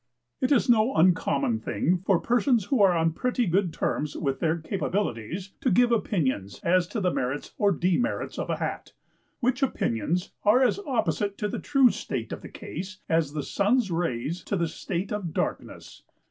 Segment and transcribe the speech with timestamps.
[0.41, 4.57] It is no uncommon thing for persons who are on pretty good terms with their
[4.57, 8.93] capabilities to give opinions as to the merits or demerits of a Hat;
[9.41, 13.91] which opinions are as opposite to the true state of the case as the sun's
[13.91, 16.01] rays to a state of darkness.